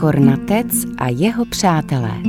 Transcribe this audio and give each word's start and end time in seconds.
Kornatec 0.00 0.66
a 0.98 1.08
jeho 1.08 1.44
přátelé. 1.44 2.22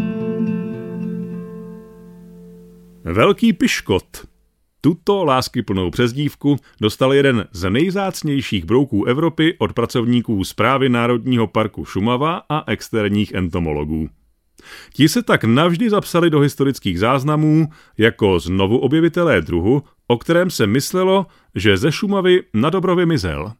Velký 3.03 3.53
piškot. 3.53 4.03
Tuto 4.81 5.23
láskyplnou 5.25 5.91
přezdívku 5.91 6.55
dostal 6.81 7.13
jeden 7.13 7.47
z 7.51 7.69
nejzácnějších 7.69 8.65
brouků 8.65 9.05
Evropy 9.05 9.55
od 9.59 9.73
pracovníků 9.73 10.43
zprávy 10.43 10.89
Národního 10.89 11.47
parku 11.47 11.85
Šumava 11.85 12.41
a 12.49 12.71
externích 12.71 13.33
entomologů. 13.33 14.09
Ti 14.93 15.09
se 15.09 15.23
tak 15.23 15.43
navždy 15.43 15.89
zapsali 15.89 16.29
do 16.29 16.39
historických 16.39 16.99
záznamů 16.99 17.67
jako 17.97 18.39
znovu 18.39 18.77
objevitelé 18.77 19.41
druhu, 19.41 19.83
o 20.07 20.17
kterém 20.17 20.49
se 20.49 20.67
myslelo, 20.67 21.25
že 21.55 21.77
ze 21.77 21.91
Šumavy 21.91 22.43
na 22.53 22.69
dobro 22.69 22.95
vymizel. 22.95 23.53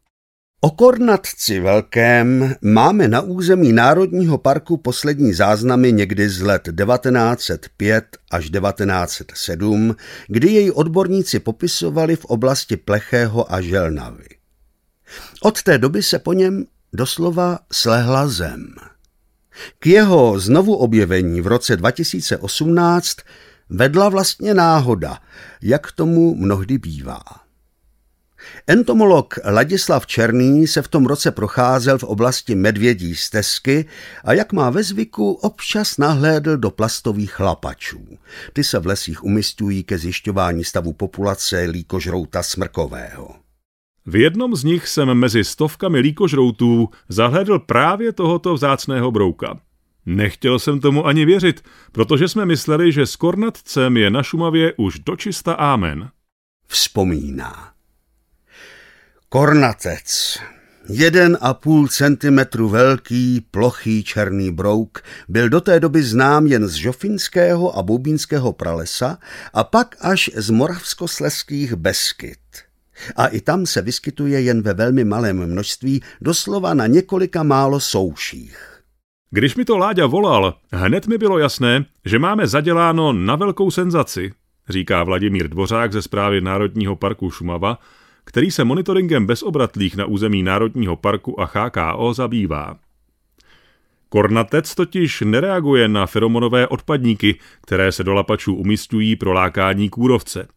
O 0.64 0.70
kornatci 0.70 1.60
velkém 1.60 2.54
máme 2.62 3.08
na 3.08 3.20
území 3.20 3.72
Národního 3.72 4.38
parku 4.38 4.76
poslední 4.76 5.32
záznamy 5.32 5.92
někdy 5.92 6.28
z 6.28 6.40
let 6.42 6.68
1905 6.76 8.04
až 8.30 8.50
1907, 8.50 9.96
kdy 10.28 10.52
jej 10.52 10.70
odborníci 10.70 11.40
popisovali 11.40 12.16
v 12.16 12.24
oblasti 12.24 12.76
Plechého 12.76 13.52
a 13.52 13.60
Želnavy. 13.60 14.26
Od 15.40 15.62
té 15.62 15.78
doby 15.78 16.02
se 16.02 16.18
po 16.18 16.32
něm 16.32 16.64
doslova 16.92 17.58
slehla 17.72 18.28
zem. 18.28 18.74
K 19.78 19.86
jeho 19.86 20.40
znovu 20.40 20.74
objevení 20.74 21.40
v 21.40 21.46
roce 21.46 21.76
2018 21.76 23.16
vedla 23.68 24.08
vlastně 24.08 24.54
náhoda, 24.54 25.18
jak 25.62 25.92
tomu 25.92 26.34
mnohdy 26.34 26.78
bývá. 26.78 27.20
Entomolog 28.66 29.34
Ladislav 29.44 30.06
Černý 30.06 30.66
se 30.66 30.82
v 30.82 30.88
tom 30.88 31.06
roce 31.06 31.30
procházel 31.30 31.98
v 31.98 32.04
oblasti 32.04 32.54
Medvědí 32.54 33.16
stezky 33.16 33.84
a 34.24 34.32
jak 34.32 34.52
má 34.52 34.70
ve 34.70 34.82
zvyku, 34.82 35.32
občas 35.32 35.98
nahlédl 35.98 36.56
do 36.56 36.70
plastových 36.70 37.32
chlapačů. 37.32 38.18
Ty 38.52 38.64
se 38.64 38.78
v 38.78 38.86
lesích 38.86 39.24
umistují 39.24 39.84
ke 39.84 39.98
zjišťování 39.98 40.64
stavu 40.64 40.92
populace 40.92 41.60
líkožrouta 41.60 42.42
smrkového. 42.42 43.34
V 44.06 44.16
jednom 44.16 44.56
z 44.56 44.64
nich 44.64 44.88
jsem 44.88 45.14
mezi 45.14 45.44
stovkami 45.44 45.98
líkožroutů 45.98 46.88
zahledl 47.08 47.58
právě 47.58 48.12
tohoto 48.12 48.54
vzácného 48.54 49.10
brouka. 49.10 49.60
Nechtěl 50.06 50.58
jsem 50.58 50.80
tomu 50.80 51.06
ani 51.06 51.24
věřit, 51.24 51.64
protože 51.92 52.28
jsme 52.28 52.46
mysleli, 52.46 52.92
že 52.92 53.06
s 53.06 53.16
kornatcem 53.16 53.96
je 53.96 54.10
na 54.10 54.22
Šumavě 54.22 54.72
už 54.76 54.98
dočista 54.98 55.52
ámen. 55.52 56.10
Vzpomíná. 56.66 57.71
Kornatec. 59.32 60.38
Jeden 60.88 61.38
a 61.40 61.54
půl 61.54 61.88
centimetru 61.88 62.68
velký, 62.68 63.46
plochý 63.50 64.04
černý 64.04 64.52
brouk 64.52 65.02
byl 65.28 65.48
do 65.48 65.60
té 65.60 65.80
doby 65.80 66.02
znám 66.02 66.46
jen 66.46 66.68
z 66.68 66.72
Žofinského 66.72 67.78
a 67.78 67.82
Boubínského 67.82 68.52
pralesa 68.52 69.18
a 69.54 69.64
pak 69.64 69.96
až 70.00 70.30
z 70.34 70.50
moravskosleských 70.50 71.74
Beskyt. 71.74 72.38
A 73.16 73.26
i 73.26 73.40
tam 73.40 73.66
se 73.66 73.82
vyskytuje 73.82 74.40
jen 74.40 74.62
ve 74.62 74.74
velmi 74.74 75.04
malém 75.04 75.46
množství, 75.46 76.02
doslova 76.20 76.74
na 76.74 76.86
několika 76.86 77.42
málo 77.42 77.80
souších. 77.80 78.82
Když 79.30 79.56
mi 79.56 79.64
to 79.64 79.78
Láďa 79.78 80.06
volal, 80.06 80.54
hned 80.72 81.06
mi 81.06 81.18
bylo 81.18 81.38
jasné, 81.38 81.84
že 82.04 82.18
máme 82.18 82.46
zaděláno 82.46 83.12
na 83.12 83.36
velkou 83.36 83.70
senzaci, 83.70 84.32
říká 84.68 85.04
Vladimír 85.04 85.48
Dvořák 85.48 85.92
ze 85.92 86.02
zprávy 86.02 86.40
Národního 86.40 86.96
parku 86.96 87.30
Šumava, 87.30 87.78
který 88.24 88.50
se 88.50 88.64
monitoringem 88.64 89.26
bezobratlých 89.26 89.96
na 89.96 90.04
území 90.04 90.42
Národního 90.42 90.96
parku 90.96 91.40
a 91.40 91.50
HKO 91.54 92.14
zabývá. 92.14 92.76
Kornatec 94.08 94.74
totiž 94.74 95.20
nereaguje 95.20 95.88
na 95.88 96.06
feromonové 96.06 96.66
odpadníky, 96.68 97.38
které 97.62 97.92
se 97.92 98.04
do 98.04 98.14
lapačů 98.14 98.54
umistují 98.54 99.16
pro 99.16 99.32
lákání 99.32 99.88
kůrovce. 99.88 100.48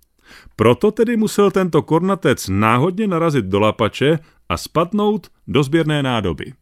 Proto 0.56 0.92
tedy 0.92 1.18
musel 1.18 1.52
tento 1.52 1.82
kornatec 1.82 2.48
náhodně 2.48 3.08
narazit 3.08 3.46
do 3.46 3.60
lapače 3.60 4.20
a 4.50 4.58
spadnout 4.58 5.28
do 5.48 5.64
sběrné 5.64 6.04
nádoby. 6.04 6.54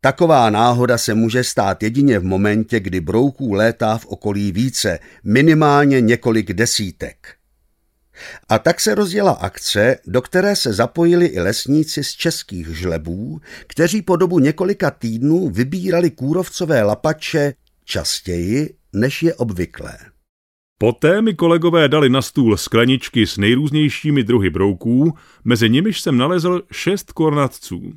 Taková 0.00 0.50
náhoda 0.50 0.98
se 0.98 1.14
může 1.14 1.44
stát 1.44 1.82
jedině 1.82 2.18
v 2.18 2.24
momentě, 2.24 2.80
kdy 2.80 3.00
brouků 3.00 3.52
létá 3.52 3.98
v 3.98 4.06
okolí 4.06 4.52
více, 4.52 4.98
minimálně 5.24 6.00
několik 6.00 6.52
desítek. 6.52 7.35
A 8.48 8.58
tak 8.58 8.80
se 8.80 8.94
rozjela 8.94 9.32
akce, 9.32 9.96
do 10.06 10.22
které 10.22 10.56
se 10.56 10.72
zapojili 10.72 11.26
i 11.26 11.40
lesníci 11.40 12.04
z 12.04 12.12
českých 12.12 12.66
žlebů, 12.66 13.40
kteří 13.66 14.02
po 14.02 14.16
dobu 14.16 14.38
několika 14.38 14.90
týdnů 14.90 15.50
vybírali 15.50 16.10
kůrovcové 16.10 16.82
lapače 16.82 17.54
častěji, 17.84 18.74
než 18.92 19.22
je 19.22 19.34
obvyklé. 19.34 19.98
Poté 20.78 21.22
mi 21.22 21.34
kolegové 21.34 21.88
dali 21.88 22.08
na 22.08 22.22
stůl 22.22 22.56
skleničky 22.56 23.26
s 23.26 23.36
nejrůznějšími 23.36 24.24
druhy 24.24 24.50
brouků, 24.50 25.14
mezi 25.44 25.70
nimiž 25.70 26.00
jsem 26.00 26.16
nalezl 26.16 26.62
šest 26.72 27.12
kornatců. 27.12 27.92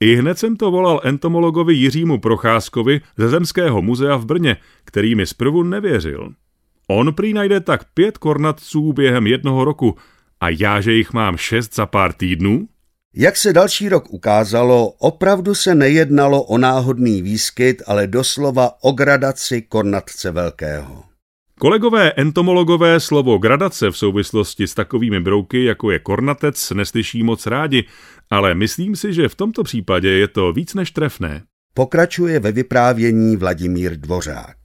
I 0.00 0.16
hned 0.16 0.38
jsem 0.38 0.56
to 0.56 0.70
volal 0.70 1.00
entomologovi 1.04 1.74
Jiřímu 1.74 2.20
Procházkovi 2.20 3.00
ze 3.18 3.28
Zemského 3.28 3.82
muzea 3.82 4.16
v 4.16 4.26
Brně, 4.26 4.56
který 4.84 5.14
mi 5.14 5.26
zprvu 5.26 5.62
nevěřil. 5.62 6.34
On 6.88 7.14
prý 7.14 7.34
najde 7.34 7.60
tak 7.60 7.84
pět 7.94 8.18
kornatců 8.18 8.92
během 8.92 9.26
jednoho 9.26 9.64
roku 9.64 9.96
a 10.40 10.48
já, 10.48 10.80
že 10.80 10.92
jich 10.92 11.12
mám 11.12 11.36
šest 11.36 11.74
za 11.74 11.86
pár 11.86 12.12
týdnů? 12.12 12.68
Jak 13.16 13.36
se 13.36 13.52
další 13.52 13.88
rok 13.88 14.04
ukázalo, 14.10 14.88
opravdu 14.88 15.54
se 15.54 15.74
nejednalo 15.74 16.42
o 16.42 16.58
náhodný 16.58 17.22
výskyt, 17.22 17.82
ale 17.86 18.06
doslova 18.06 18.70
o 18.82 18.92
gradaci 18.92 19.62
kornatce 19.62 20.30
velkého. 20.30 21.04
Kolegové 21.58 22.12
entomologové 22.16 23.00
slovo 23.00 23.38
gradace 23.38 23.90
v 23.90 23.96
souvislosti 23.96 24.66
s 24.66 24.74
takovými 24.74 25.20
brouky, 25.20 25.64
jako 25.64 25.90
je 25.90 25.98
kornatec, 25.98 26.70
neslyší 26.70 27.22
moc 27.22 27.46
rádi, 27.46 27.84
ale 28.30 28.54
myslím 28.54 28.96
si, 28.96 29.12
že 29.12 29.28
v 29.28 29.34
tomto 29.34 29.62
případě 29.62 30.08
je 30.08 30.28
to 30.28 30.52
víc 30.52 30.74
než 30.74 30.90
trefné. 30.90 31.42
Pokračuje 31.74 32.40
ve 32.40 32.52
vyprávění 32.52 33.36
Vladimír 33.36 33.96
Dvořák. 33.96 34.63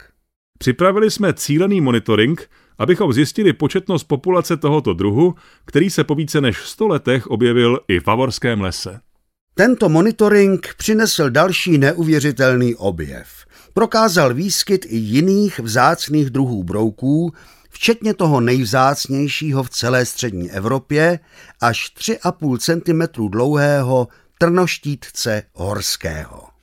Připravili 0.62 1.12
jsme 1.12 1.34
cílený 1.34 1.81
monitoring, 1.81 2.50
abychom 2.78 3.14
zjistili 3.14 3.53
početnost 3.53 4.03
populace 4.03 4.58
tohoto 4.58 4.94
druhu, 4.94 5.36
který 5.66 5.90
se 5.90 6.03
po 6.03 6.16
více 6.16 6.42
než 6.42 6.58
100 6.58 6.88
letech 6.88 7.28
objevil 7.28 7.80
i 7.88 8.00
v 8.00 8.03
Favorském 8.03 8.62
lese. 8.62 9.00
Tento 9.53 9.90
monitoring 9.90 10.75
přinesl 10.78 11.30
další 11.30 11.78
neuvěřitelný 11.78 12.75
objev. 12.75 13.28
Prokázal 13.74 14.34
výskyt 14.34 14.86
i 14.90 14.98
jiných 14.98 15.59
vzácných 15.59 16.30
druhů 16.30 16.64
brouků, 16.64 17.34
včetně 17.69 18.14
toho 18.14 18.42
nejvzácnějšího 18.42 19.64
v 19.64 19.69
celé 19.69 20.06
střední 20.06 20.52
Evropě, 20.52 21.19
až 21.62 21.94
3,5 21.98 22.58
cm 22.58 23.30
dlouhého 23.30 24.08
trnoštítce 24.38 25.44
horského. 25.53 26.59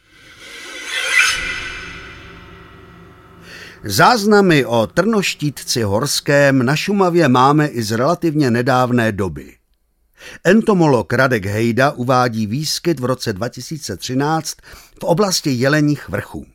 Záznamy 3.88 4.64
o 4.64 4.86
trnoštítci 4.86 5.82
horském 5.82 6.66
na 6.66 6.76
Šumavě 6.76 7.28
máme 7.28 7.66
i 7.66 7.82
z 7.82 7.92
relativně 7.92 8.50
nedávné 8.50 9.12
doby. 9.12 9.56
Entomolog 10.44 11.12
Radek 11.12 11.46
Hejda 11.46 11.90
uvádí 11.90 12.46
výskyt 12.46 13.00
v 13.00 13.04
roce 13.04 13.32
2013 13.32 14.56
v 15.00 15.04
oblasti 15.04 15.50
Jeleních 15.50 16.08
vrchů. 16.08 16.46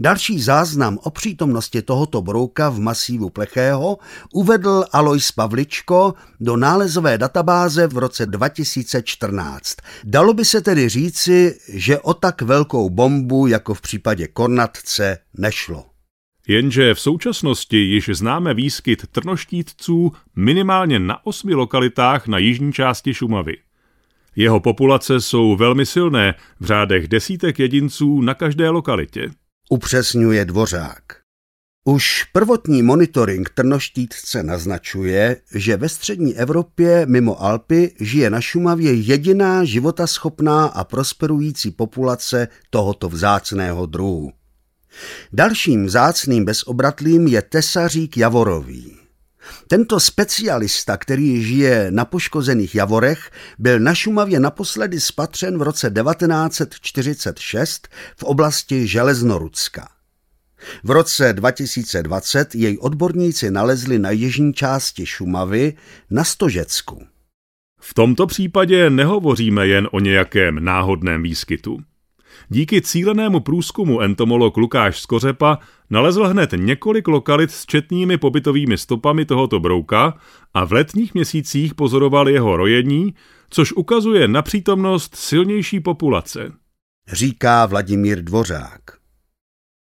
Další 0.00 0.40
záznam 0.42 0.98
o 1.02 1.10
přítomnosti 1.10 1.82
tohoto 1.82 2.22
brouka 2.22 2.68
v 2.68 2.78
masívu 2.78 3.30
Plechého 3.30 3.98
uvedl 4.32 4.84
Alois 4.92 5.32
Pavličko 5.32 6.14
do 6.40 6.56
nálezové 6.56 7.18
databáze 7.18 7.86
v 7.86 7.98
roce 7.98 8.26
2014. 8.26 9.76
Dalo 10.04 10.34
by 10.34 10.44
se 10.44 10.60
tedy 10.60 10.88
říci, 10.88 11.58
že 11.68 11.98
o 11.98 12.14
tak 12.14 12.42
velkou 12.42 12.90
bombu 12.90 13.46
jako 13.46 13.74
v 13.74 13.80
případě 13.80 14.28
Kornatce 14.28 15.18
nešlo. 15.38 15.89
Jenže 16.50 16.94
v 16.94 17.00
současnosti 17.00 17.76
již 17.76 18.10
známe 18.12 18.54
výskyt 18.54 19.06
trnoštítců 19.06 20.12
minimálně 20.36 20.98
na 20.98 21.26
osmi 21.26 21.54
lokalitách 21.54 22.26
na 22.26 22.38
jižní 22.38 22.72
části 22.72 23.14
Šumavy. 23.14 23.56
Jeho 24.36 24.60
populace 24.60 25.20
jsou 25.20 25.56
velmi 25.56 25.86
silné, 25.86 26.34
v 26.60 26.64
řádech 26.64 27.08
desítek 27.08 27.58
jedinců 27.58 28.20
na 28.20 28.34
každé 28.34 28.70
lokalitě. 28.70 29.30
Upřesňuje 29.68 30.44
Dvořák. 30.44 31.02
Už 31.84 32.24
prvotní 32.24 32.82
monitoring 32.82 33.50
trnoštítce 33.50 34.42
naznačuje, 34.42 35.36
že 35.54 35.76
ve 35.76 35.88
střední 35.88 36.36
Evropě 36.36 37.06
mimo 37.06 37.42
Alpy 37.42 37.94
žije 38.00 38.30
na 38.30 38.40
Šumavě 38.40 38.92
jediná 38.92 39.64
životaschopná 39.64 40.66
a 40.66 40.84
prosperující 40.84 41.70
populace 41.70 42.48
tohoto 42.70 43.08
vzácného 43.08 43.86
druhu. 43.86 44.39
Dalším 45.32 45.90
zácným 45.90 46.44
bezobratlým 46.44 47.26
je 47.26 47.42
tesařík 47.42 48.16
javorový. 48.16 48.96
Tento 49.68 50.00
specialista, 50.00 50.96
který 50.96 51.42
žije 51.42 51.90
na 51.90 52.04
poškozených 52.04 52.74
javorech, 52.74 53.30
byl 53.58 53.78
na 53.78 53.94
Šumavě 53.94 54.40
naposledy 54.40 55.00
spatřen 55.00 55.58
v 55.58 55.62
roce 55.62 55.90
1946 55.90 57.88
v 58.16 58.22
oblasti 58.22 58.86
Železnorucka. 58.86 59.88
V 60.84 60.90
roce 60.90 61.32
2020 61.32 62.54
jej 62.54 62.78
odborníci 62.80 63.50
nalezli 63.50 63.98
na 63.98 64.10
jižní 64.10 64.54
části 64.54 65.06
Šumavy 65.06 65.74
na 66.10 66.24
Stožecku. 66.24 67.06
V 67.80 67.94
tomto 67.94 68.26
případě 68.26 68.90
nehovoříme 68.90 69.66
jen 69.66 69.88
o 69.92 70.00
nějakém 70.00 70.64
náhodném 70.64 71.22
výskytu. 71.22 71.78
Díky 72.48 72.82
cílenému 72.82 73.40
průzkumu 73.40 74.00
entomolog 74.00 74.56
Lukáš 74.56 75.00
Skořepa 75.00 75.58
nalezl 75.90 76.24
hned 76.24 76.50
několik 76.56 77.08
lokalit 77.08 77.50
s 77.50 77.66
četnými 77.66 78.18
pobytovými 78.18 78.78
stopami 78.78 79.24
tohoto 79.24 79.60
brouka 79.60 80.18
a 80.54 80.64
v 80.64 80.72
letních 80.72 81.14
měsících 81.14 81.74
pozoroval 81.74 82.28
jeho 82.28 82.56
rojení, 82.56 83.14
což 83.50 83.72
ukazuje 83.72 84.28
na 84.28 84.42
přítomnost 84.42 85.16
silnější 85.16 85.80
populace. 85.80 86.52
Říká 87.12 87.66
Vladimír 87.66 88.24
Dvořák. 88.24 88.99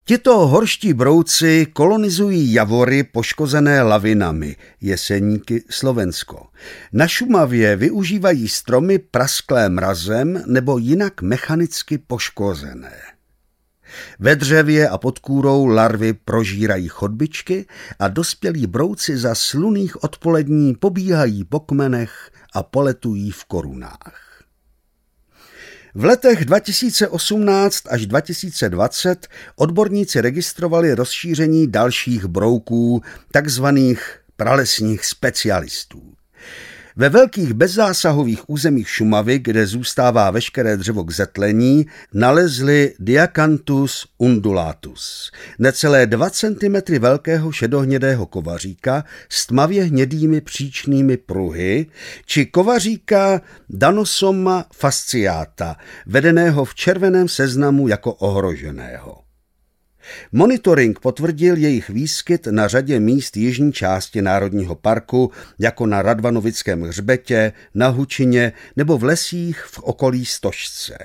Tito 0.09 0.47
horští 0.47 0.93
brouci 0.93 1.67
kolonizují 1.73 2.53
javory 2.53 3.03
poškozené 3.03 3.83
lavinami, 3.83 4.57
jeseníky 4.81 5.65
Slovensko. 5.71 6.47
Na 6.93 7.09
Šumavě 7.09 7.77
využívají 7.77 8.49
stromy 8.49 8.99
prasklé 8.99 9.69
mrazem 9.69 10.43
nebo 10.47 10.79
jinak 10.79 11.23
mechanicky 11.23 11.99
poškozené. 11.99 12.97
Ve 14.19 14.37
dřevě 14.37 14.89
a 14.89 14.99
pod 14.99 15.19
kůrou 15.19 15.67
larvy 15.67 16.13
prožírají 16.13 16.89
chodbičky 16.89 17.67
a 17.99 18.09
dospělí 18.09 18.67
brouci 18.67 19.19
za 19.19 19.35
sluných 19.35 20.05
odpolední 20.05 20.75
pobíhají 20.75 21.45
po 21.45 21.61
kmenech 21.61 22.31
a 22.55 22.63
poletují 22.63 23.31
v 23.31 23.45
korunách. 23.45 24.28
V 25.99 26.05
letech 26.05 26.45
2018 26.45 27.83
až 27.91 28.07
2020 28.07 29.29
odborníci 29.57 30.21
registrovali 30.21 30.95
rozšíření 30.95 31.71
dalších 31.71 32.25
brouků, 32.25 33.03
takzvaných 33.33 34.19
pralesních 34.37 35.05
specialistů. 35.05 36.15
Ve 36.99 37.09
velkých 37.09 37.53
bezzásahových 37.53 38.51
územích 38.51 38.89
Šumavy, 38.89 39.39
kde 39.39 39.67
zůstává 39.67 40.31
veškeré 40.31 40.77
dřevo 40.77 41.05
k 41.05 41.11
zetlení, 41.11 41.87
nalezli 42.15 42.95
Diacanthus 42.99 44.07
undulatus, 44.19 45.31
necelé 45.59 46.07
2 46.07 46.31
cm 46.31 46.99
velkého 46.99 47.53
šedohnědého 47.53 48.27
kovaříka 48.27 49.05
s 49.29 49.47
tmavě 49.47 49.85
hnědými 49.85 50.41
příčnými 50.41 51.17
pruhy, 51.17 51.87
či 52.27 52.47
kovaříka 52.47 53.41
Danosoma 53.71 54.65
fasciata, 54.75 55.77
vedeného 56.07 56.65
v 56.65 56.75
červeném 56.75 57.29
seznamu 57.29 57.89
jako 57.89 58.15
ohroženého. 58.15 59.28
Monitoring 60.33 61.01
potvrdil 61.01 61.57
jejich 61.57 61.91
výskyt 61.91 62.47
na 62.47 62.69
řadě 62.69 63.01
míst 63.01 63.37
jižní 63.37 63.73
části 63.73 64.23
Národního 64.23 64.75
parku, 64.75 65.31
jako 65.59 65.87
na 65.87 66.03
Radvanovickém 66.03 66.83
hřbetě, 66.83 67.53
na 67.75 67.89
Hučině 67.89 68.53
nebo 68.77 68.99
v 68.99 69.05
lesích 69.05 69.61
v 69.61 69.79
okolí 69.79 70.27
Stožce. 70.27 70.99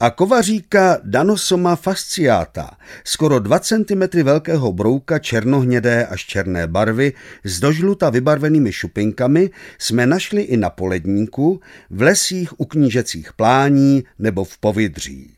A 0.00 0.10
kovaříka 0.10 0.98
Danosoma 1.04 1.76
fasciata, 1.76 2.70
skoro 3.04 3.38
2 3.38 3.58
cm 3.58 4.22
velkého 4.22 4.72
brouka 4.72 5.18
černohnědé 5.18 6.06
až 6.06 6.26
černé 6.26 6.66
barvy 6.66 7.12
s 7.44 7.60
dožluta 7.60 8.10
vybarvenými 8.10 8.72
šupinkami, 8.72 9.50
jsme 9.78 10.06
našli 10.06 10.42
i 10.42 10.56
na 10.56 10.70
poledníku, 10.70 11.60
v 11.90 12.02
lesích 12.02 12.60
u 12.60 12.64
knížecích 12.64 13.32
plání 13.32 14.04
nebo 14.18 14.44
v 14.44 14.58
povidří. 14.58 15.34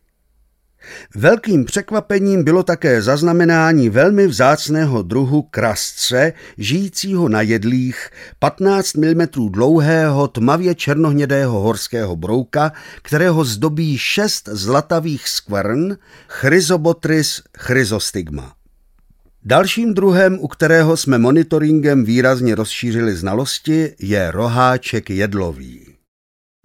Velkým 1.14 1.64
překvapením 1.64 2.44
bylo 2.44 2.62
také 2.62 3.02
zaznamenání 3.02 3.90
velmi 3.90 4.26
vzácného 4.26 5.02
druhu 5.02 5.42
krasce, 5.42 6.32
žijícího 6.58 7.28
na 7.28 7.42
jedlích, 7.42 8.10
15 8.38 8.94
mm 8.94 9.26
dlouhého 9.50 10.28
tmavě 10.28 10.74
černohnědého 10.74 11.60
horského 11.60 12.16
brouka, 12.16 12.72
kterého 13.02 13.44
zdobí 13.44 13.98
šest 13.98 14.48
zlatavých 14.52 15.28
skvrn, 15.28 15.96
Chryzobotris 16.28 17.42
chrysostigma. 17.58 18.52
Dalším 19.44 19.94
druhem, 19.94 20.38
u 20.40 20.48
kterého 20.48 20.96
jsme 20.96 21.18
monitoringem 21.18 22.04
výrazně 22.04 22.54
rozšířili 22.54 23.16
znalosti, 23.16 23.94
je 24.00 24.30
roháček 24.30 25.10
jedlový. 25.10 25.95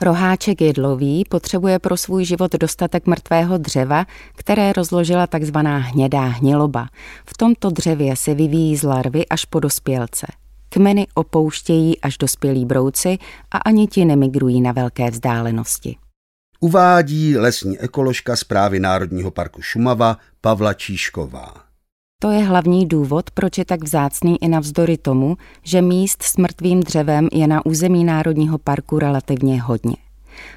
Roháček 0.02 0.62
jedlový 0.62 1.24
potřebuje 1.30 1.80
pro 1.80 1.98
svůj 1.98 2.26
život 2.26 2.52
dostatek 2.52 3.08
mrtvého 3.08 3.58
dřeva, 3.58 4.06
které 4.36 4.74
rozložila 4.74 5.28
tzv. 5.28 5.58
hnědá 5.66 6.22
hniloba. 6.22 6.88
V 7.26 7.38
tomto 7.38 7.70
dřevě 7.70 8.16
se 8.16 8.34
vyvíjí 8.34 8.78
z 8.78 8.84
larvy 8.84 9.28
až 9.28 9.46
po 9.46 9.60
dospělce. 9.60 10.28
Kmeny 10.70 11.08
opouštějí 11.14 12.02
až 12.02 12.18
dospělí 12.18 12.66
brouci 12.66 13.18
a 13.52 13.58
ani 13.58 13.88
ti 13.88 14.06
nemigrují 14.06 14.62
na 14.62 14.72
velké 14.72 15.12
vzdálenosti. 15.12 15.98
Uvádí 16.60 17.38
lesní 17.38 17.80
ekoložka 17.80 18.36
zprávy 18.36 18.80
Národního 18.80 19.32
parku 19.32 19.62
Šumava 19.62 20.18
Pavla 20.42 20.74
Číšková. 20.74 21.71
To 22.24 22.32
je 22.32 22.44
hlavní 22.44 22.88
důvod, 22.88 23.32
proč 23.32 23.58
je 23.58 23.66
tak 23.66 23.84
vzácný 23.84 24.44
i 24.44 24.48
navzdory 24.48 24.98
tomu, 24.98 25.38
že 25.64 25.82
míst 25.82 26.24
s 26.24 26.38
mrtvým 26.38 26.80
dřevem 26.80 27.28
je 27.32 27.48
na 27.48 27.66
území 27.66 28.04
Národního 28.04 28.58
parku 28.58 29.00
relativně 29.00 29.62
hodně. 29.62 29.96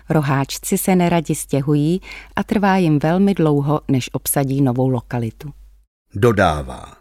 Roháčci 0.09 0.79
se 0.79 0.97
neradi 0.97 1.35
stěhují 1.35 2.01
a 2.37 2.45
trvá 2.45 2.77
jim 2.77 2.99
velmi 2.99 3.35
dlouho, 3.35 3.81
než 3.89 4.11
obsadí 4.13 4.63
novou 4.63 4.89
lokalitu. 4.89 5.51
Dodává. 6.15 6.97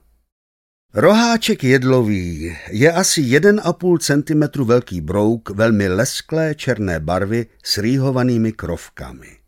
Roháček 0.94 1.63
jedlový 1.63 2.56
je 2.71 2.92
asi 2.92 3.21
1,5 3.21 3.98
cm 4.00 4.63
velký 4.63 5.01
brouk 5.01 5.50
velmi 5.50 5.88
lesklé 5.88 6.56
černé 6.56 7.00
barvy 7.00 7.45
s 7.63 7.77
rýhovanými 7.77 8.51
krovkami. 8.51 9.43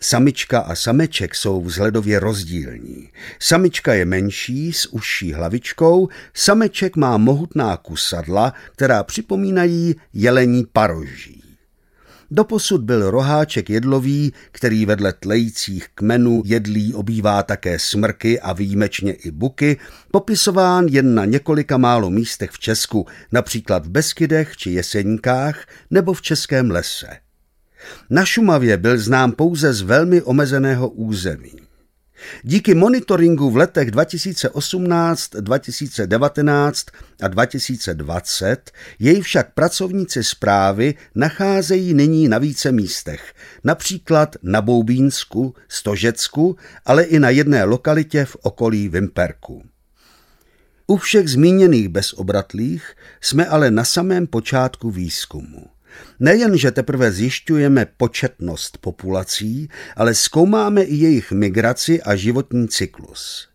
Samička 0.00 0.60
a 0.60 0.74
sameček 0.74 1.34
jsou 1.34 1.62
vzhledově 1.62 2.20
rozdílní. 2.20 3.08
Samička 3.38 3.94
je 3.94 4.04
menší, 4.04 4.72
s 4.72 4.86
užší 4.86 5.32
hlavičkou, 5.32 6.08
sameček 6.34 6.96
má 6.96 7.16
mohutná 7.16 7.76
kusadla, 7.76 8.54
která 8.72 9.02
připomínají 9.02 9.94
jelení 10.12 10.66
paroží. 10.72 11.42
Doposud 12.30 12.80
byl 12.80 13.10
roháček 13.10 13.70
jedlový, 13.70 14.32
který 14.52 14.86
vedle 14.86 15.12
tlejících 15.12 15.88
kmenů 15.94 16.42
jedlí 16.44 16.94
obývá 16.94 17.42
také 17.42 17.78
smrky 17.78 18.40
a 18.40 18.52
výjimečně 18.52 19.12
i 19.12 19.30
buky, 19.30 19.76
popisován 20.10 20.86
jen 20.86 21.14
na 21.14 21.24
několika 21.24 21.76
málo 21.76 22.10
místech 22.10 22.50
v 22.50 22.58
Česku, 22.58 23.06
například 23.32 23.86
v 23.86 23.90
Beskydech 23.90 24.56
či 24.56 24.70
Jeseníkách 24.70 25.66
nebo 25.90 26.12
v 26.12 26.22
Českém 26.22 26.70
lese. 26.70 27.27
Na 28.10 28.24
Šumavě 28.24 28.76
byl 28.76 28.98
znám 28.98 29.32
pouze 29.32 29.72
z 29.72 29.80
velmi 29.80 30.22
omezeného 30.22 30.88
území. 30.88 31.52
Díky 32.42 32.74
monitoringu 32.74 33.50
v 33.50 33.56
letech 33.56 33.90
2018, 33.90 35.30
2019 35.30 36.86
a 37.22 37.28
2020 37.28 38.70
jej 38.98 39.20
však 39.20 39.54
pracovníci 39.54 40.24
zprávy 40.24 40.94
nacházejí 41.14 41.94
nyní 41.94 42.28
na 42.28 42.38
více 42.38 42.72
místech, 42.72 43.34
například 43.64 44.36
na 44.42 44.62
Boubínsku, 44.62 45.54
Stožecku, 45.68 46.56
ale 46.84 47.02
i 47.02 47.18
na 47.18 47.30
jedné 47.30 47.64
lokalitě 47.64 48.24
v 48.24 48.36
okolí 48.42 48.88
Vimperku. 48.88 49.62
U 50.86 50.96
všech 50.96 51.28
zmíněných 51.28 51.88
bezobratlých 51.88 52.96
jsme 53.20 53.46
ale 53.46 53.70
na 53.70 53.84
samém 53.84 54.26
počátku 54.26 54.90
výzkumu. 54.90 55.66
Nejen, 56.20 56.58
že 56.58 56.70
teprve 56.70 57.12
zjišťujeme 57.12 57.86
početnost 57.96 58.78
populací, 58.78 59.68
ale 59.96 60.14
zkoumáme 60.14 60.82
i 60.82 60.94
jejich 60.94 61.32
migraci 61.32 62.02
a 62.02 62.16
životní 62.16 62.68
cyklus. 62.68 63.48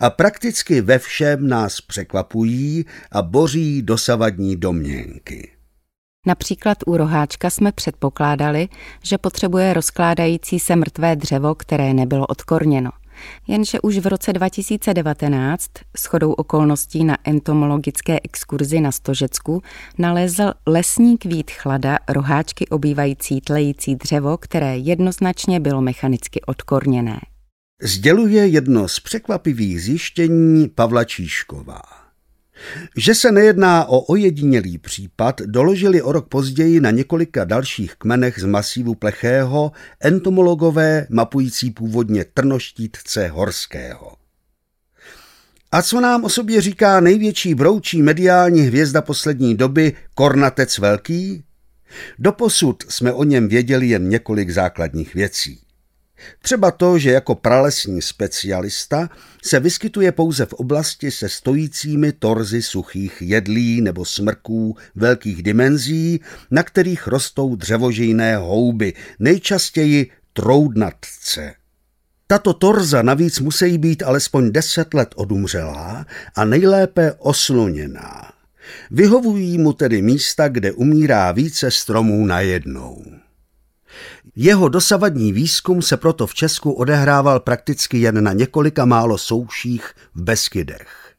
A 0.00 0.10
prakticky 0.10 0.80
ve 0.80 0.98
všem 0.98 1.48
nás 1.48 1.80
překvapují 1.80 2.84
a 3.12 3.22
boří 3.22 3.82
dosavadní 3.82 4.56
domněnky. 4.56 5.52
Například 6.26 6.78
u 6.86 6.96
roháčka 6.96 7.50
jsme 7.50 7.72
předpokládali, 7.72 8.68
že 9.02 9.18
potřebuje 9.18 9.72
rozkládající 9.72 10.58
se 10.58 10.76
mrtvé 10.76 11.16
dřevo, 11.16 11.54
které 11.54 11.94
nebylo 11.94 12.26
odkorněno 12.26 12.90
jenže 13.48 13.80
už 13.80 13.98
v 13.98 14.06
roce 14.06 14.32
2019 14.32 15.66
s 15.96 16.04
chodou 16.04 16.32
okolností 16.32 17.04
na 17.04 17.16
entomologické 17.24 18.20
exkurzi 18.24 18.80
na 18.80 18.92
Stožecku 18.92 19.62
nalezl 19.98 20.52
lesní 20.66 21.18
kvít 21.18 21.50
chlada 21.50 21.98
roháčky 22.08 22.68
obývající 22.68 23.40
tlející 23.40 23.96
dřevo, 23.96 24.36
které 24.36 24.76
jednoznačně 24.78 25.60
bylo 25.60 25.80
mechanicky 25.80 26.40
odkorněné. 26.40 27.20
Sděluje 27.82 28.46
jedno 28.46 28.88
z 28.88 29.00
překvapivých 29.00 29.82
zjištění 29.82 30.68
Pavla 30.68 31.04
Číšková. 31.04 31.99
Že 32.96 33.14
se 33.14 33.32
nejedná 33.32 33.84
o 33.84 34.00
ojedinělý 34.00 34.78
případ, 34.78 35.40
doložili 35.40 36.02
o 36.02 36.12
rok 36.12 36.28
později 36.28 36.80
na 36.80 36.90
několika 36.90 37.44
dalších 37.44 37.94
kmenech 37.94 38.40
z 38.40 38.44
masívu 38.44 38.94
plechého 38.94 39.72
entomologové 40.00 41.06
mapující 41.10 41.70
původně 41.70 42.24
trnoštítce 42.24 43.28
horského. 43.28 44.12
A 45.72 45.82
co 45.82 46.00
nám 46.00 46.24
o 46.24 46.28
sobě 46.28 46.60
říká 46.60 47.00
největší 47.00 47.54
broučí 47.54 48.02
mediální 48.02 48.60
hvězda 48.60 49.02
poslední 49.02 49.54
doby 49.54 49.92
Kornatec 50.14 50.78
Velký? 50.78 51.44
Doposud 52.18 52.84
jsme 52.88 53.12
o 53.12 53.24
něm 53.24 53.48
věděli 53.48 53.88
jen 53.88 54.08
několik 54.08 54.50
základních 54.50 55.14
věcí. 55.14 55.60
Třeba 56.42 56.70
to, 56.70 56.98
že 56.98 57.10
jako 57.10 57.34
pralesní 57.34 58.02
specialista 58.02 59.10
se 59.44 59.60
vyskytuje 59.60 60.12
pouze 60.12 60.46
v 60.46 60.52
oblasti 60.52 61.10
se 61.10 61.28
stojícími 61.28 62.12
torzy 62.12 62.62
suchých 62.62 63.16
jedlí 63.20 63.80
nebo 63.80 64.04
smrků 64.04 64.76
velkých 64.94 65.42
dimenzí, 65.42 66.20
na 66.50 66.62
kterých 66.62 67.06
rostou 67.06 67.56
dřevožejné 67.56 68.36
houby, 68.36 68.92
nejčastěji 69.18 70.10
troudnatce. 70.32 71.54
Tato 72.26 72.52
torza 72.52 73.02
navíc 73.02 73.40
musí 73.40 73.78
být 73.78 74.02
alespoň 74.02 74.52
deset 74.52 74.94
let 74.94 75.08
odumřelá 75.14 76.06
a 76.34 76.44
nejlépe 76.44 77.12
osluněná. 77.18 78.32
Vyhovují 78.90 79.58
mu 79.58 79.72
tedy 79.72 80.02
místa, 80.02 80.48
kde 80.48 80.72
umírá 80.72 81.32
více 81.32 81.70
stromů 81.70 82.26
najednou. 82.26 83.04
Jeho 84.36 84.68
dosavadní 84.68 85.32
výzkum 85.32 85.82
se 85.82 85.96
proto 85.96 86.26
v 86.26 86.34
Česku 86.34 86.72
odehrával 86.72 87.40
prakticky 87.40 87.98
jen 87.98 88.24
na 88.24 88.32
několika 88.32 88.84
málo 88.84 89.18
souších 89.18 89.94
v 90.14 90.22
Beskydech. 90.22 91.14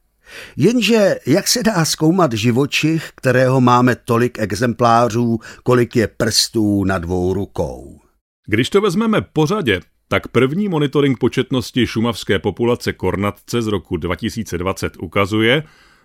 Jenže 0.56 1.16
jak 1.26 1.48
se 1.48 1.62
dá 1.62 1.84
zkoumat 1.84 2.32
živočich, 2.32 3.10
kterého 3.14 3.60
máme 3.60 3.96
tolik 3.96 4.38
exemplářů, 4.38 5.38
kolik 5.62 5.96
je 5.96 6.06
prstů 6.08 6.84
na 6.84 6.98
dvou 6.98 7.34
rukou? 7.34 8.00
Když 8.46 8.70
to 8.70 8.80
vezmeme 8.80 9.20
pořadě, 9.32 9.80
tak 10.08 10.28
první 10.28 10.68
monitoring 10.68 11.18
početnosti 11.18 11.86
šumavské 11.86 12.38
populace 12.38 12.92
kornatce 12.92 13.62
z 13.62 13.66
roku 13.66 13.96
2020 13.96 14.92
ukazuje, 15.00 15.62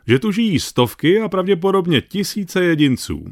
že 0.07 0.19
tu 0.19 0.31
žijí 0.31 0.59
stovky 0.59 1.21
a 1.21 1.29
pravděpodobně 1.29 2.01
tisíce 2.01 2.63
jedinců. 2.63 3.25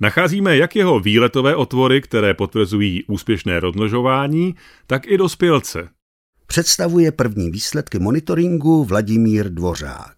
Nacházíme 0.00 0.56
jak 0.56 0.76
jeho 0.76 1.00
výletové 1.00 1.56
otvory, 1.56 2.00
které 2.00 2.34
potvrzují 2.34 3.04
úspěšné 3.04 3.60
rozmnožování, 3.60 4.54
tak 4.86 5.06
i 5.06 5.18
dospělce. 5.18 5.88
Představuje 6.46 7.12
první 7.12 7.50
výsledky 7.50 7.98
monitoringu 7.98 8.84
Vladimír 8.84 9.48
Dvořák. 9.48 10.16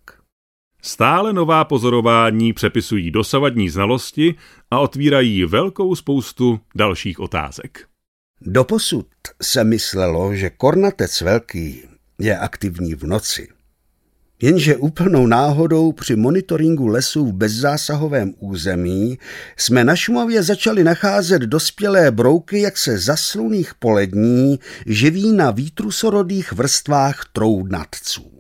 Stále 0.83 1.33
nová 1.33 1.65
pozorování 1.65 2.53
přepisují 2.53 3.11
dosavadní 3.11 3.69
znalosti 3.69 4.35
a 4.71 4.79
otvírají 4.79 5.45
velkou 5.45 5.95
spoustu 5.95 6.61
dalších 6.75 7.21
otázek. 7.21 7.89
Doposud 8.41 9.07
se 9.43 9.65
myslelo, 9.65 10.35
že 10.35 10.51
kornatec 10.51 11.21
velký 11.21 11.83
je 12.19 12.39
aktivní 12.39 12.95
v 12.95 13.03
noci. 13.03 13.49
Jenže 14.43 14.77
úplnou 14.77 15.27
náhodou 15.27 15.93
při 15.93 16.17
monitoringu 16.17 16.87
lesů 16.87 17.27
v 17.27 17.33
bezzásahovém 17.33 18.35
území 18.39 19.19
jsme 19.57 19.85
na 19.85 19.97
Šumavě 19.97 20.43
začali 20.43 20.85
nacházet 20.85 21.43
dospělé 21.43 22.11
brouky, 22.11 22.61
jak 22.61 22.79
se 22.79 22.99
zasluných 22.99 23.75
polední 23.75 24.59
živí 24.87 25.33
na 25.33 25.51
výtrusorodých 25.51 26.53
vrstvách 26.53 27.25
troudnatců. 27.33 28.35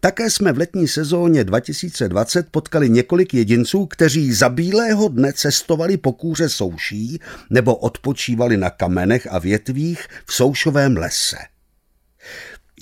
Také 0.00 0.30
jsme 0.30 0.52
v 0.52 0.58
letní 0.58 0.88
sezóně 0.88 1.44
2020 1.44 2.46
potkali 2.50 2.90
několik 2.90 3.34
jedinců, 3.34 3.86
kteří 3.86 4.32
za 4.32 4.48
bílého 4.48 5.08
dne 5.08 5.32
cestovali 5.32 5.96
po 5.96 6.12
kůře 6.12 6.48
souší 6.48 7.20
nebo 7.50 7.76
odpočívali 7.76 8.56
na 8.56 8.70
kamenech 8.70 9.28
a 9.30 9.38
větvích 9.38 10.06
v 10.26 10.34
soušovém 10.34 10.96
lese. 10.96 11.36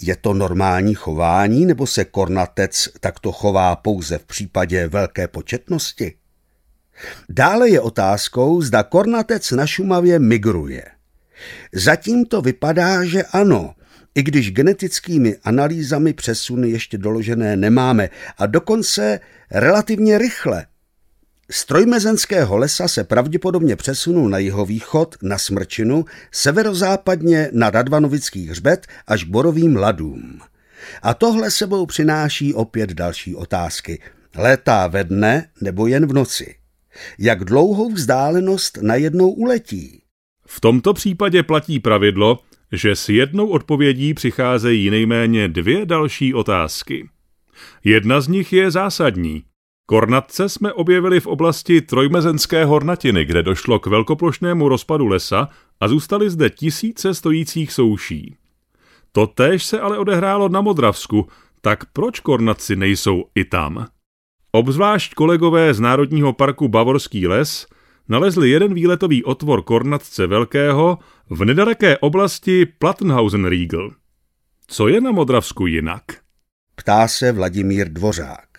Je 0.03 0.17
to 0.17 0.35
normální 0.35 0.95
chování, 0.95 1.67
nebo 1.67 1.87
se 1.87 2.05
kornatec 2.05 2.89
takto 3.01 3.33
chová 3.33 3.77
pouze 3.77 4.19
v 4.19 4.25
případě 4.25 4.89
velké 4.89 5.29
početnosti? 5.29 6.15
Dále 7.29 7.69
je 7.69 7.81
otázkou, 7.81 8.63
zda 8.63 8.83
kornatec 8.83 9.51
na 9.51 9.67
Šumavě 9.67 10.19
migruje. 10.19 10.85
Zatím 11.73 12.25
to 12.25 12.43
vypadá, 12.43 13.05
že 13.05 13.23
ano, 13.23 13.75
i 14.15 14.23
když 14.23 14.53
genetickými 14.53 15.37
analýzami 15.45 16.13
přesuny 16.13 16.69
ještě 16.69 16.99
doložené 16.99 17.57
nemáme 17.57 18.11
a 18.39 18.47
dokonce 18.47 19.21
relativně 19.51 20.19
rychle. 20.19 20.67
Z 21.51 21.65
trojmezenského 21.65 22.57
lesa 22.57 22.89
se 22.89 23.05
pravděpodobně 23.05 23.77
přesunul 23.77 24.29
na 24.29 24.39
jihovýchod, 24.39 25.17
na 25.23 25.39
Smrčinu, 25.39 26.05
severozápadně 26.33 27.51
na 27.53 27.71
Radvanovický 27.71 28.47
hřbet 28.47 28.87
až 29.07 29.25
borovým 29.25 29.77
ladům. 29.77 30.41
A 31.03 31.15
tohle 31.15 31.51
sebou 31.51 31.87
přináší 31.87 32.55
opět 32.55 32.91
další 32.93 33.35
otázky. 33.35 34.03
Létá 34.37 34.87
ve 34.87 35.05
dne 35.05 35.49
nebo 35.61 35.87
jen 35.87 36.07
v 36.07 36.13
noci? 36.13 36.55
Jak 37.19 37.45
dlouhou 37.45 37.93
vzdálenost 37.93 38.79
najednou 38.83 39.31
uletí? 39.31 40.03
V 40.47 40.61
tomto 40.61 40.95
případě 40.95 41.43
platí 41.43 41.81
pravidlo, 41.81 42.39
že 42.73 42.97
s 42.97 43.09
jednou 43.09 43.49
odpovědí 43.49 44.15
přicházejí 44.15 44.91
nejméně 44.91 45.49
dvě 45.49 45.87
další 45.87 46.35
otázky. 46.35 47.09
Jedna 47.85 48.21
z 48.21 48.29
nich 48.29 48.53
je 48.53 48.71
zásadní. 48.71 49.45
Kornatce 49.87 50.49
jsme 50.49 50.73
objevili 50.73 51.21
v 51.21 51.27
oblasti 51.27 51.81
Trojmezenské 51.81 52.65
hornatiny, 52.65 53.25
kde 53.25 53.43
došlo 53.43 53.79
k 53.79 53.87
velkoplošnému 53.87 54.69
rozpadu 54.69 55.07
lesa 55.07 55.49
a 55.81 55.89
zůstaly 55.89 56.31
zde 56.31 56.51
tisíce 56.51 57.15
stojících 57.15 57.73
souší. 57.73 58.37
Totéž 59.13 59.65
se 59.65 59.81
ale 59.81 59.99
odehrálo 59.99 60.49
na 60.49 60.61
Modravsku, 60.61 61.29
tak 61.61 61.85
proč 61.93 62.21
kornatci 62.21 62.77
nejsou 62.77 63.25
i 63.35 63.45
tam? 63.45 63.87
Obzvlášť 64.53 65.15
kolegové 65.15 65.75
z 65.75 65.81
Národního 65.81 66.33
parku 66.33 66.69
Bavorský 66.69 67.27
les 67.27 67.67
nalezli 68.09 68.51
jeden 68.51 68.75
výletový 68.75 69.25
otvor 69.25 69.63
kornatce 69.63 70.27
velkého 70.27 70.99
v 71.31 71.45
nedaleké 71.45 71.99
oblasti 71.99 72.67
Plattenhausen-Riegel. 72.79 73.91
Co 74.67 74.89
je 74.89 75.01
na 75.01 75.13
Modravsku 75.13 75.67
jinak? 75.67 76.03
Ptá 76.75 77.09
se 77.09 77.33
Vladimír 77.33 77.93
Dvořák. 77.93 78.54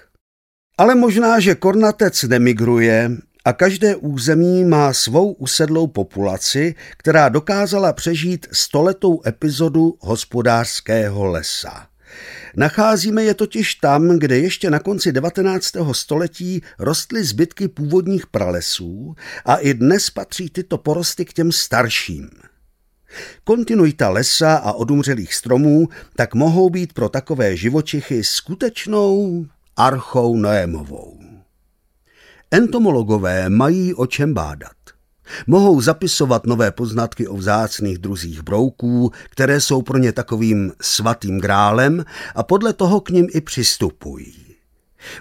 Ale 0.77 0.95
možná, 0.95 1.39
že 1.39 1.55
kornatec 1.55 2.23
nemigruje 2.23 3.11
a 3.45 3.53
každé 3.53 3.95
území 3.95 4.63
má 4.63 4.93
svou 4.93 5.31
usedlou 5.31 5.87
populaci, 5.87 6.75
která 6.97 7.29
dokázala 7.29 7.93
přežít 7.93 8.47
stoletou 8.51 9.21
epizodu 9.27 9.97
hospodářského 9.99 11.25
lesa. 11.25 11.87
Nacházíme 12.55 13.23
je 13.23 13.33
totiž 13.33 13.75
tam, 13.75 14.19
kde 14.19 14.37
ještě 14.37 14.69
na 14.69 14.79
konci 14.79 15.11
19. 15.11 15.71
století 15.91 16.61
rostly 16.79 17.23
zbytky 17.23 17.67
původních 17.67 18.27
pralesů 18.27 19.15
a 19.45 19.55
i 19.55 19.73
dnes 19.73 20.09
patří 20.09 20.49
tyto 20.49 20.77
porosty 20.77 21.25
k 21.25 21.33
těm 21.33 21.51
starším. 21.51 22.29
Kontinuita 23.43 24.09
lesa 24.09 24.55
a 24.55 24.71
odumřelých 24.71 25.33
stromů 25.33 25.87
tak 26.15 26.35
mohou 26.35 26.69
být 26.69 26.93
pro 26.93 27.09
takové 27.09 27.57
živočichy 27.57 28.23
skutečnou 28.23 29.45
archou 29.77 30.37
Noémovou. 30.37 31.19
Entomologové 32.51 33.49
mají 33.49 33.93
o 33.93 34.07
čem 34.07 34.33
bádat. 34.33 34.71
Mohou 35.47 35.81
zapisovat 35.81 36.45
nové 36.45 36.71
poznatky 36.71 37.27
o 37.27 37.37
vzácných 37.37 37.97
druzích 37.97 38.41
brouků, 38.41 39.11
které 39.29 39.61
jsou 39.61 39.81
pro 39.81 39.97
ně 39.97 40.11
takovým 40.11 40.73
svatým 40.81 41.39
grálem 41.39 42.05
a 42.35 42.43
podle 42.43 42.73
toho 42.73 43.01
k 43.01 43.09
ním 43.09 43.27
i 43.33 43.41
přistupují. 43.41 44.35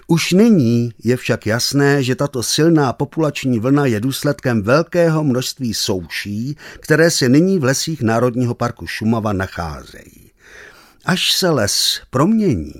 Už 0.07 0.31
nyní 0.31 0.91
je 1.03 1.17
však 1.17 1.45
jasné, 1.45 2.03
že 2.03 2.15
tato 2.15 2.43
silná 2.43 2.93
populační 2.93 3.59
vlna 3.59 3.85
je 3.85 3.99
důsledkem 3.99 4.61
velkého 4.61 5.23
množství 5.23 5.73
souší, 5.73 6.57
které 6.79 7.11
se 7.11 7.29
nyní 7.29 7.59
v 7.59 7.63
lesích 7.63 8.01
Národního 8.01 8.55
parku 8.55 8.87
Šumava 8.87 9.33
nacházejí. 9.33 10.31
Až 11.05 11.31
se 11.31 11.49
les 11.49 12.01
promění, 12.09 12.73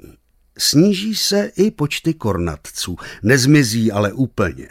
sníží 0.57 1.15
se 1.15 1.51
i 1.55 1.71
počty 1.71 2.13
kornatců, 2.13 2.97
nezmizí 3.23 3.91
ale 3.91 4.13
úplně. 4.13 4.67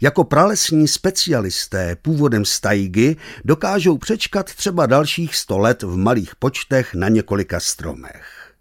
Jako 0.00 0.24
pralesní 0.24 0.88
specialisté 0.88 1.96
původem 1.96 2.44
z 2.44 2.60
tajgy 2.60 3.16
dokážou 3.44 3.98
přečkat 3.98 4.54
třeba 4.54 4.86
dalších 4.86 5.36
sto 5.36 5.58
let 5.58 5.82
v 5.82 5.96
malých 5.96 6.36
počtech 6.36 6.94
na 6.94 7.08
několika 7.08 7.60
stromech. 7.60 8.54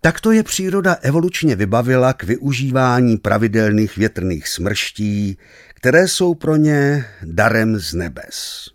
Takto 0.00 0.32
je 0.32 0.42
příroda 0.42 0.94
evolučně 0.94 1.56
vybavila 1.56 2.12
k 2.12 2.22
využívání 2.22 3.16
pravidelných 3.16 3.96
větrných 3.96 4.48
smrští, 4.48 5.38
které 5.74 6.08
jsou 6.08 6.34
pro 6.34 6.56
ně 6.56 7.06
darem 7.22 7.78
z 7.78 7.94
nebes. 7.94 8.68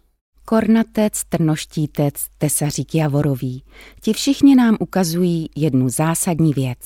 Kornatec, 0.52 1.24
trnoštítec, 1.30 2.14
tesařík 2.38 2.96
javorový. 2.96 3.64
Ti 4.02 4.14
všichni 4.14 4.56
nám 4.56 4.78
ukazují 4.80 5.50
jednu 5.56 5.90
zásadní 5.90 6.54
věc. 6.54 6.78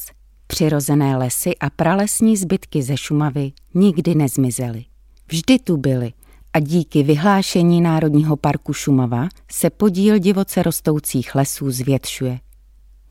Přirozené 0.48 1.18
lesy 1.18 1.58
a 1.58 1.70
pralesní 1.70 2.38
zbytky 2.38 2.84
ze 2.84 2.98
Šumavy 2.98 3.52
nikdy 3.74 4.16
nezmizely. 4.16 4.86
Vždy 5.28 5.60
tu 5.60 5.78
byly 5.78 6.14
a 6.54 6.60
díky 6.60 7.04
vyhlášení 7.04 7.82
Národního 7.82 8.36
parku 8.36 8.74
Šumava 8.74 9.28
se 9.52 9.70
podíl 9.70 10.20
divoce 10.20 10.64
rostoucích 10.64 11.36
lesů 11.36 11.72
zvětšuje. 11.72 12.40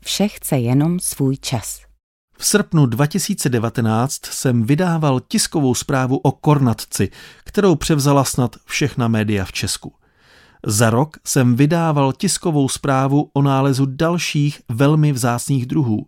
Vše 0.01 0.27
chce 0.27 0.57
jenom 0.57 0.99
svůj 0.99 1.37
čas. 1.37 1.81
V 2.37 2.45
srpnu 2.45 2.85
2019 2.85 4.25
jsem 4.25 4.63
vydával 4.63 5.19
tiskovou 5.19 5.75
zprávu 5.75 6.17
o 6.17 6.31
kornatci, 6.31 7.09
kterou 7.43 7.75
převzala 7.75 8.23
snad 8.23 8.55
všechna 8.65 9.07
média 9.07 9.45
v 9.45 9.51
Česku. 9.51 9.93
Za 10.67 10.89
rok 10.89 11.17
jsem 11.27 11.55
vydával 11.55 12.13
tiskovou 12.13 12.69
zprávu 12.69 13.29
o 13.33 13.41
nálezu 13.41 13.85
dalších 13.85 14.61
velmi 14.69 15.11
vzácných 15.11 15.65
druhů. 15.65 16.07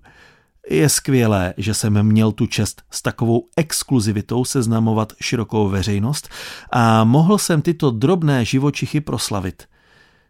Je 0.69 0.89
skvělé, 0.89 1.53
že 1.57 1.73
jsem 1.73 2.03
měl 2.03 2.31
tu 2.31 2.45
čest 2.45 2.81
s 2.91 3.01
takovou 3.01 3.47
exkluzivitou 3.57 4.45
seznamovat 4.45 5.13
širokou 5.21 5.69
veřejnost 5.69 6.29
a 6.71 7.03
mohl 7.03 7.37
jsem 7.37 7.61
tyto 7.61 7.91
drobné 7.91 8.45
živočichy 8.45 9.01
proslavit. 9.01 9.63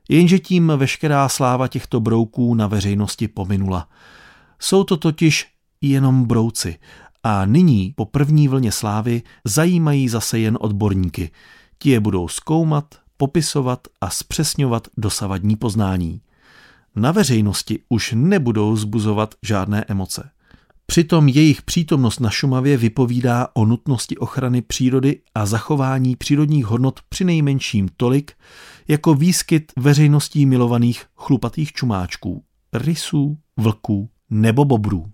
Jenže 0.09 0.39
tím 0.39 0.71
veškerá 0.77 1.29
sláva 1.29 1.67
těchto 1.67 1.99
brouků 1.99 2.55
na 2.55 2.67
veřejnosti 2.67 3.27
pominula. 3.27 3.89
Jsou 4.59 4.83
to 4.83 4.97
totiž 4.97 5.47
jenom 5.81 6.25
brouci 6.25 6.79
a 7.23 7.45
nyní 7.45 7.93
po 7.95 8.05
první 8.05 8.47
vlně 8.47 8.71
slávy 8.71 9.21
zajímají 9.45 10.09
zase 10.09 10.39
jen 10.39 10.57
odborníky. 10.61 11.31
Ti 11.79 11.89
je 11.89 11.99
budou 11.99 12.27
zkoumat, 12.27 12.85
popisovat 13.17 13.87
a 14.01 14.09
zpřesňovat 14.09 14.87
dosavadní 14.97 15.55
poznání. 15.55 16.21
Na 16.95 17.11
veřejnosti 17.11 17.79
už 17.89 18.13
nebudou 18.17 18.75
zbuzovat 18.75 19.35
žádné 19.43 19.85
emoce. 19.87 20.29
Přitom 20.85 21.27
jejich 21.27 21.61
přítomnost 21.61 22.19
na 22.19 22.29
Šumavě 22.29 22.77
vypovídá 22.77 23.47
o 23.53 23.65
nutnosti 23.65 24.17
ochrany 24.17 24.61
přírody 24.61 25.21
a 25.35 25.45
zachování 25.45 26.15
přírodních 26.15 26.65
hodnot 26.65 26.99
při 27.09 27.23
nejmenším 27.23 27.89
tolik, 27.97 28.31
jako 28.87 29.13
výskyt 29.13 29.71
veřejností 29.77 30.45
milovaných 30.45 31.05
chlupatých 31.15 31.73
čumáčků, 31.73 32.43
rysů, 32.73 33.37
vlků 33.57 34.09
nebo 34.29 34.65
bobrů. 34.65 35.11